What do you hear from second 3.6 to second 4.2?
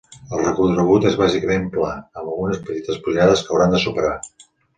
de superar.